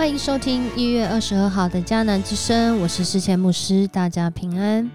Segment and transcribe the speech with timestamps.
[0.00, 4.90] 欢迎收听一月二十二号的迦南之声，我是世前牧师，大家平安。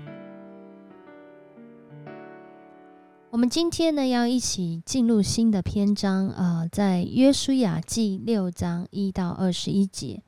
[3.30, 10.24] 我们今天呢要一起进入新的篇章，呃，在约书亚记六章一到二十一节，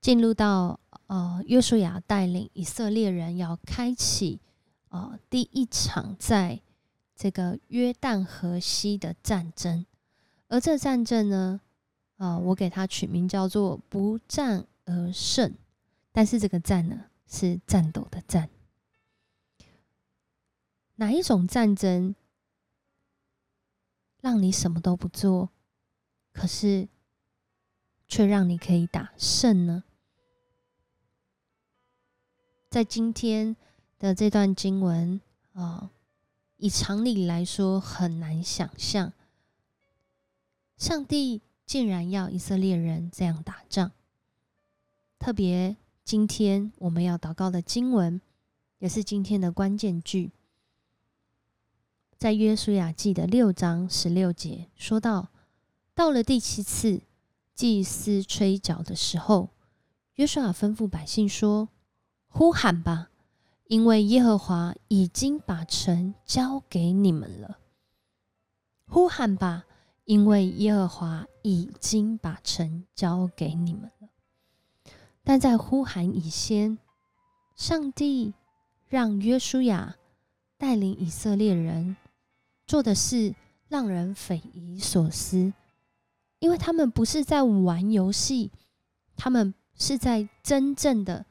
[0.00, 4.40] 进入到呃约书亚带领以色列人要开启
[4.88, 6.60] 呃第一场在
[7.14, 9.86] 这个约旦河西的战争，
[10.48, 11.60] 而这战争呢。
[12.20, 15.54] 啊，我给它取名叫做“不战而胜”，
[16.12, 18.50] 但是这个“战”呢，是战斗的“战”。
[20.96, 22.14] 哪一种战争
[24.20, 25.48] 让你什么都不做，
[26.30, 26.86] 可是
[28.06, 29.84] 却让你可以打胜呢？
[32.68, 33.56] 在今天
[33.98, 35.22] 的这段经文
[35.54, 35.90] 啊，
[36.58, 39.14] 以常理来说很难想象，
[40.76, 41.40] 上帝。
[41.70, 43.92] 竟然要以色列人这样打仗，
[45.20, 48.20] 特别今天我们要祷告的经文，
[48.80, 50.32] 也是今天的关键句，
[52.18, 55.28] 在约书亚记的六章十六节说到，
[55.94, 57.02] 到了第七次
[57.54, 59.50] 祭司吹角的时候，
[60.14, 61.68] 约书亚吩咐百姓说
[62.26, 63.10] ：“呼喊吧，
[63.68, 67.60] 因为耶和华已经把城交给你们了。
[68.88, 69.66] 呼喊吧。”
[70.10, 74.08] 因为耶和华已经把城交给你们了，
[75.22, 76.78] 但在呼喊以先，
[77.54, 78.34] 上帝
[78.88, 79.94] 让约书亚
[80.58, 81.96] 带领以色列人
[82.66, 83.36] 做的事
[83.68, 85.52] 让人匪夷所思，
[86.40, 88.50] 因为他们不是在玩游戏，
[89.14, 91.24] 他们是在真正的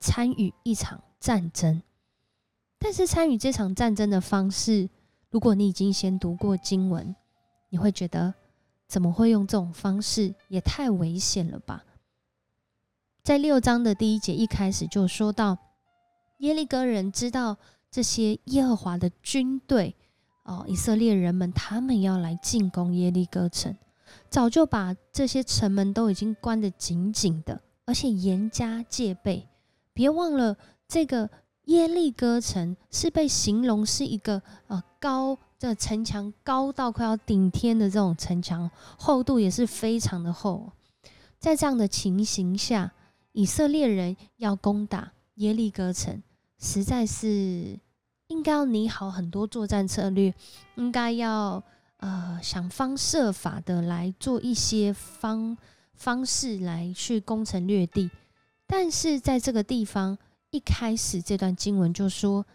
[0.00, 1.80] 参与一场战争。
[2.76, 4.90] 但是参与这场战争的方式，
[5.30, 7.14] 如果你已经先读过经文。
[7.70, 8.34] 你会觉得
[8.86, 10.34] 怎么会用这种方式？
[10.48, 11.84] 也太危险了吧！
[13.22, 15.56] 在六章的第一节一开始就说到，
[16.38, 17.56] 耶利哥人知道
[17.90, 19.94] 这些耶和华的军队
[20.44, 23.76] 哦，以色列人们他们要来进攻耶利哥城，
[24.28, 29.48] 早就把这些城门都已经关得紧紧的，而且严加戒备。
[29.92, 30.56] 别忘了，
[30.88, 31.30] 这个
[31.66, 35.38] 耶利哥城是被形容是一个呃高。
[35.60, 40.72] 这城墙高到快要顶天的这种城墙，厚度也是非常的厚。
[41.38, 42.90] 在这样的情形下，
[43.32, 46.22] 以色列人要攻打耶利哥城，
[46.58, 47.78] 实在是
[48.28, 50.32] 应该要拟好很多作战策略，
[50.76, 51.62] 应该要
[51.98, 55.54] 呃想方设法的来做一些方
[55.92, 58.10] 方式来去攻城略地。
[58.66, 60.16] 但是在这个地方
[60.50, 62.46] 一开始这段经文就说，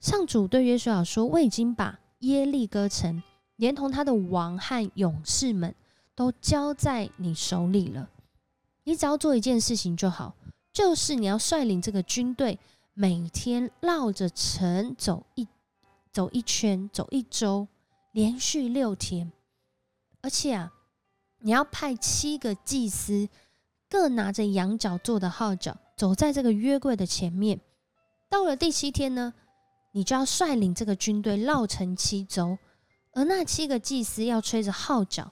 [0.00, 3.22] 上主对约书亚说：“我已经把。”耶利哥城
[3.56, 5.74] 连同他的王和勇士们
[6.14, 8.08] 都交在你手里了，
[8.84, 10.34] 你只要做一件事情就好，
[10.72, 12.58] 就是你要率领这个军队，
[12.94, 15.46] 每天绕着城走一
[16.10, 17.68] 走一圈，走一周，
[18.12, 19.30] 连续六天，
[20.22, 20.72] 而且啊，
[21.40, 23.28] 你要派七个祭司，
[23.90, 27.60] 各拿着羊角做的号角，走在这个约柜的前面。
[28.28, 29.32] 到了第七天呢？
[29.92, 32.58] 你就要率领这个军队绕城七周，
[33.12, 35.30] 而那七个祭司要吹着号角，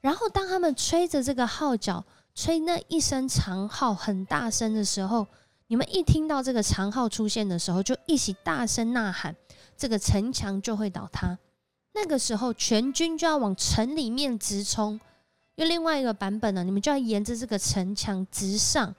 [0.00, 5.26] 然后当他们吹着这个号角，吹那一声长号很大声的时候，
[5.66, 9.34] 你们一听到这个长号出现的时候，就一起大声呐喊，
[9.76, 11.36] 这个城墙就会倒塌。
[11.92, 15.00] 那个时候，全军就要往城里面直冲。
[15.56, 18.94] 用另外一个版本呢，你们就要沿着这个城墙直上。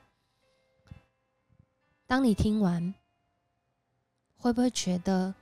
[2.08, 2.96] 当你听完。
[4.40, 5.34] 会不会觉得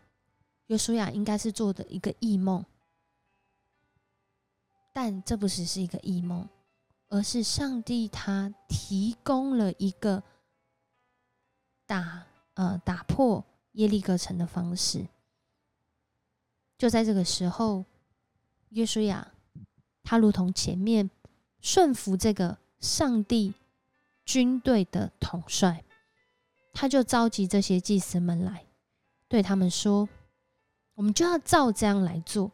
[0.67, 2.63] 约书亚应该是做的一个异梦？
[4.93, 6.47] 但这不只是一个异梦，
[7.09, 10.23] 而是上帝他提供了一个
[11.85, 13.43] 打呃打破
[13.73, 15.05] 耶利哥城的方式。
[16.77, 17.83] 就在这个时候，
[18.69, 19.29] 约书亚
[20.03, 21.11] 他如同前面
[21.59, 23.53] 顺服这个上帝
[24.23, 25.83] 军队的统帅，
[26.75, 28.65] 他就召集这些祭司们来。
[29.27, 30.07] 对他们说
[30.93, 32.51] ：“我们就要照这样来做。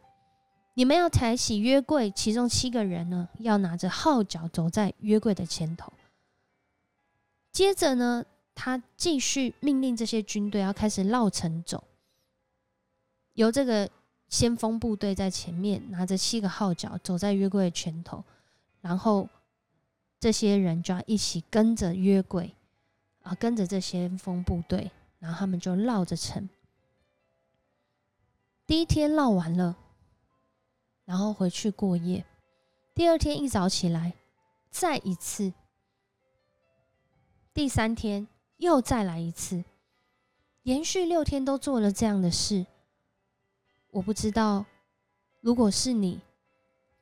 [0.74, 5.92] 你们要抬起约柜，其中七个人呢，要拿着号角走在约柜的前头。
[7.50, 8.24] 接着呢，
[8.54, 11.84] 他继续命令这些军队要开始绕城走，
[13.34, 13.90] 由这个
[14.30, 18.24] 先锋部队在前面拿着七个号角走在约柜的前头，
[18.80, 19.28] 然后
[20.18, 22.54] 这些人就要一起跟着约柜
[23.22, 26.48] 啊，跟着这先锋部队，然后他们就绕着城。”
[28.66, 29.76] 第一天绕完了，
[31.04, 32.24] 然后回去过夜。
[32.94, 34.14] 第二天一早起来，
[34.70, 35.52] 再一次
[37.52, 38.26] 第三天
[38.56, 39.64] 又再来一次，
[40.62, 42.66] 连续六天都做了这样的事。
[43.90, 44.64] 我不知道，
[45.40, 46.20] 如果是你，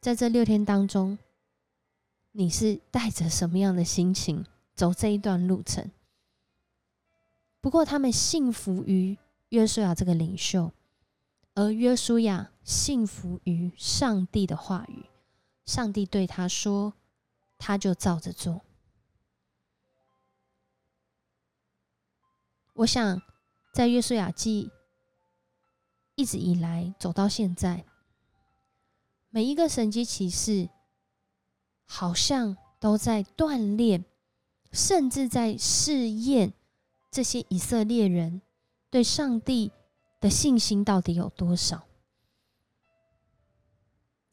[0.00, 1.18] 在这六天当中，
[2.32, 4.44] 你是带着什么样的心情
[4.74, 5.88] 走这一段路程？
[7.60, 9.18] 不过，他们信服于
[9.50, 10.72] 约书亚这个领袖，
[11.54, 15.04] 而约书亚信服于上帝的话语。
[15.66, 16.94] 上帝对他说，
[17.58, 18.62] 他就照着做。
[22.74, 23.20] 我想，
[23.74, 24.70] 在约书亚记
[26.14, 27.84] 一直以来走到现在，
[29.28, 30.70] 每一个神迹奇事，
[31.84, 34.04] 好像都在锻炼，
[34.72, 36.54] 甚至在试验
[37.10, 38.40] 这些以色列人
[38.88, 39.72] 对上帝
[40.20, 41.84] 的信心到底有多少。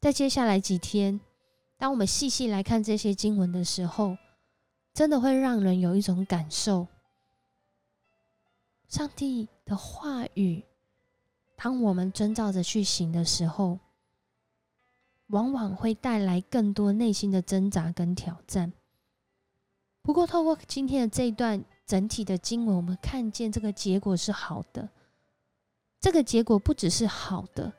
[0.00, 1.20] 在接下来几天，
[1.76, 4.16] 当我们细细来看这些经文的时候，
[4.94, 6.86] 真的会让人有一种感受。
[8.88, 10.62] 上帝的话语，
[11.56, 13.80] 当我们遵照着去行的时候，
[15.26, 18.72] 往往会带来更多内心的挣扎跟挑战。
[20.00, 24.86] 不过，透过今天的这一段整体的经文，我们看见这个结果是好的。
[25.98, 27.72] 这个结果不只是好的，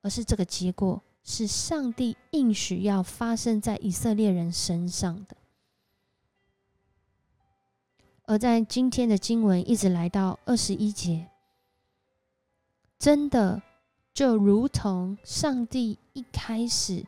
[0.00, 5.36] 而是这个结果是上帝应许要发生在以色列人身上的。
[8.26, 11.28] 而在今天的经文一直来到二十一节，
[12.96, 13.60] 真的
[14.14, 17.04] 就如同上帝一开始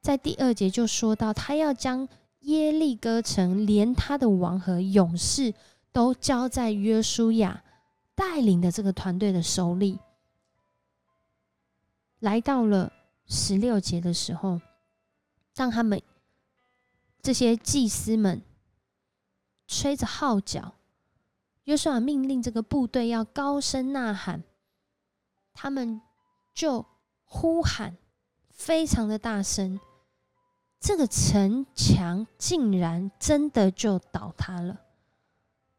[0.00, 2.08] 在第二节就说到，他要将
[2.42, 5.52] 耶利哥城连他的王和勇士
[5.90, 7.64] 都交在约书亚
[8.14, 9.98] 带领的这个团队的手里。
[12.20, 12.92] 来到了
[13.26, 14.60] 十六节的时候，
[15.54, 16.00] 让他们
[17.20, 18.42] 这些祭司们。
[19.68, 20.74] 吹着号角，
[21.64, 24.42] 约书亚命令这个部队要高声呐喊，
[25.54, 26.02] 他们
[26.52, 26.84] 就
[27.24, 27.96] 呼喊，
[28.50, 29.80] 非常的大声，
[30.82, 34.80] 这个城墙竟然真的就倒塌了。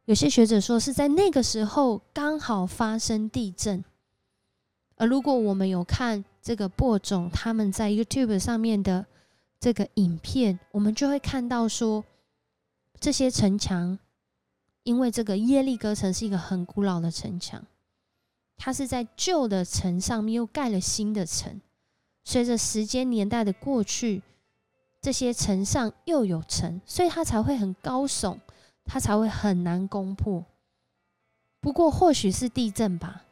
[0.06, 3.84] 有些学者说是在那个时候刚好发生地震，
[4.96, 9.06] 而如果我们有看这个播种他们在 YouTube 上面的
[9.60, 12.04] 这个影片，我们就会看到说。
[13.00, 14.00] 这些城墙，
[14.84, 17.62] 因为这个耶利哥城是一个很古老的城墙，
[18.56, 21.60] 它是在旧的城上面又盖了新的城。
[22.24, 24.24] 随着时间年代的过去，
[25.04, 28.40] 这些城上又有城，所以它才会很高耸，
[28.86, 30.46] 它才会很难攻破。
[31.60, 33.24] 不过，或许是地震吧，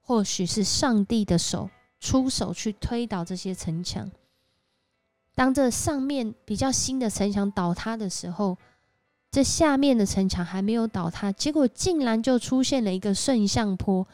[0.00, 1.68] 或许是上帝的手
[1.98, 4.08] 出手去推倒这些城墙。
[5.34, 8.56] 当这上面比较新的城墙倒塌的时候，
[9.28, 14.06] 这下面的城墙还没有倒塌，结果竟然就出现了一个顺向坡，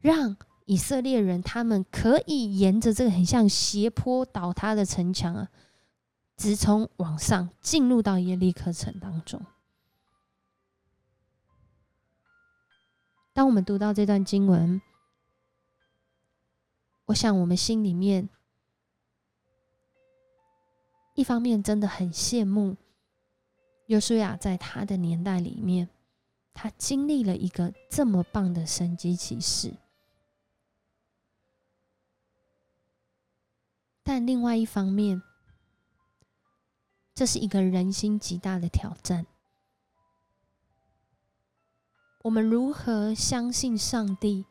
[0.00, 0.36] 让
[0.66, 5.48] 以色列人他们可以沿着这个很像斜坡倒塌的城墙啊，
[6.38, 9.44] 直冲往上进入到耶利哥城当中。
[13.32, 14.80] 当我们读到这段经文，
[17.06, 18.28] 我想我们心里面
[21.14, 22.76] 一方面真的很羡慕。
[23.86, 25.88] 约书亚在他的年代里面，
[26.52, 29.74] 他经历了一个这么棒的神迹奇事。
[34.02, 35.22] 但另外一方面，
[37.18, 39.26] 这是一个人心极大的挑战。
[42.22, 44.44] 我们如何相信上帝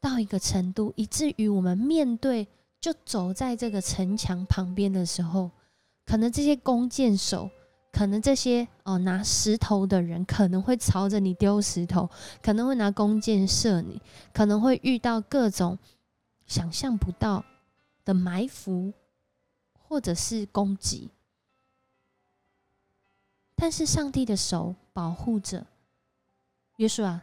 [0.00, 2.48] 到一个程度，以至于我们面对
[2.80, 5.50] 就走在这个城墙旁边的时候，
[6.06, 7.50] 可能这些弓箭手。
[7.92, 12.08] 可能这些哦拿石头的人可能会朝着你丢石头，
[12.42, 14.00] 可能会拿弓箭射你，
[14.32, 15.78] 可能会遇到各种
[16.46, 17.44] 想象不到
[18.06, 18.94] 的埋伏
[19.74, 21.10] 或者是攻击。
[23.58, 25.66] 但是上帝的手保护着
[26.76, 27.20] 约书亚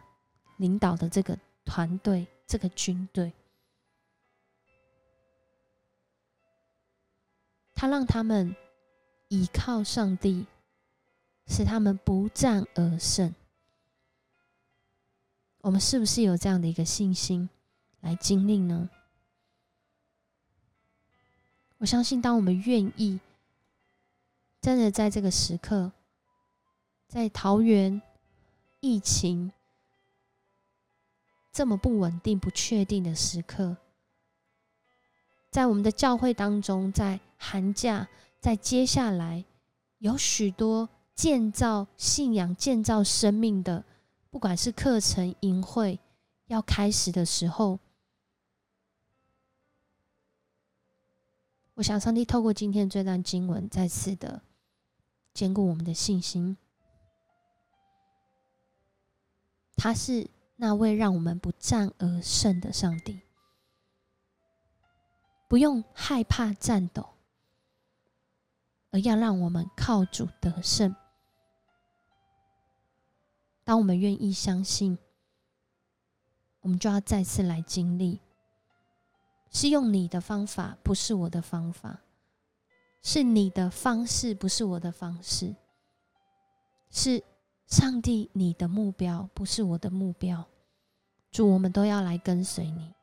[0.57, 3.31] 领导的这个团队，这个军队，
[7.73, 8.53] 他让他们
[9.29, 10.45] 依靠上帝。
[11.47, 13.31] 使他们不战而胜。
[15.61, 17.47] 我们是不是有这样的一个信心
[18.01, 18.89] 来经历呢？
[21.77, 23.19] 我相信，当我们愿意
[24.59, 25.91] 真的在这个时刻，
[27.07, 28.01] 在桃园
[28.79, 29.51] 疫情
[31.51, 33.77] 这么不稳定、不确定的时刻，
[35.49, 38.07] 在我们的教会当中，在寒假，
[38.39, 39.45] 在接下来
[39.99, 40.89] 有许多。
[41.15, 43.85] 建造信仰、建造生命的，
[44.29, 45.97] 不管是课程、营会
[46.47, 47.79] 要开始的时候，
[51.75, 54.41] 我想上帝透过今天这段经文，再次的
[55.33, 56.57] 坚固我们的信心。
[59.77, 63.21] 他是那位让我们不战而胜的上帝，
[65.47, 67.07] 不用害怕战斗，
[68.91, 70.95] 而要让我们靠主得胜。
[73.63, 74.97] 当我们愿意相信，
[76.61, 78.21] 我们就要再次来经历，
[79.51, 81.99] 是用你的方法，不是我的方法；
[83.03, 85.53] 是你的方式，不是我的方式；
[86.89, 87.23] 是。
[87.67, 90.45] 上帝，你的目标不是我的目标。
[91.31, 92.93] 主，我们都要来跟随你。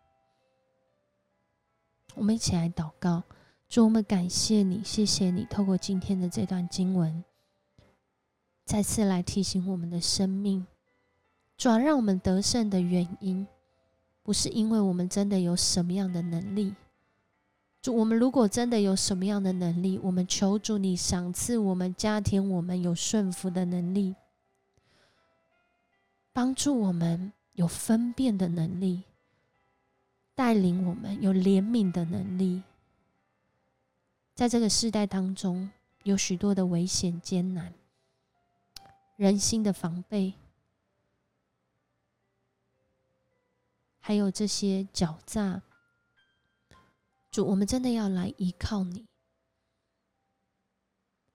[2.14, 3.24] 我们一起来祷告。
[3.68, 7.24] 主，我们感谢你，谢谢你，透过今天的这段经文，
[8.64, 10.66] 再次来提醒我们的生命。
[11.56, 13.46] 主让我们得胜的原因，
[14.22, 16.74] 不是因为我们真的有什么样的能力。
[17.80, 24.14] 主，我们如果真的有什么样的能力，我们求主你赏赐我们家庭，我们有顺服的能力。
[26.32, 29.02] 帮助我们有分辨的能力，
[30.34, 32.62] 带领我们有怜悯的能力。
[34.34, 35.70] 在这个世代当中，
[36.04, 37.74] 有许多的危险艰难，
[39.16, 40.32] 人心的防备，
[44.00, 45.62] 还有这些狡诈。
[47.30, 49.06] 主，我们真的要来依靠你，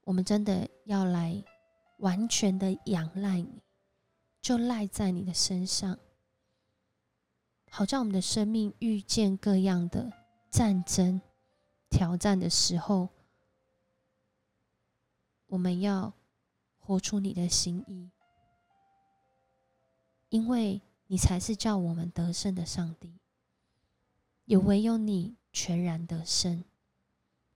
[0.04, 1.44] 我们真的要来
[2.00, 3.62] 完全的仰赖你。
[4.48, 6.00] 就赖在你的身上，
[7.70, 10.10] 好让我们的生命遇见各样的
[10.50, 11.20] 战争、
[11.90, 13.10] 挑战的时候，
[15.48, 16.14] 我们要
[16.80, 18.10] 活出你的心意，
[20.30, 23.20] 因为你才是叫我们得胜的上帝，
[24.46, 26.64] 也唯有你全然得胜，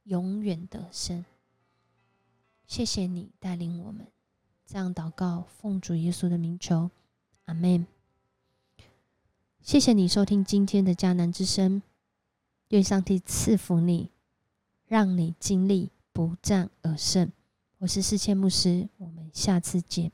[0.04, 1.24] 永远得胜。
[2.68, 4.12] 谢谢你带领我们。
[4.72, 6.90] 这样祷告，奉主耶稣的名求，
[7.44, 7.86] 阿门。
[9.62, 11.82] 谢谢你收听今天的迦南之声，
[12.70, 14.12] 愿上帝赐福你，
[14.88, 17.30] 让你经历不战而胜。
[17.80, 20.14] 我是世谦牧师，我们下次见。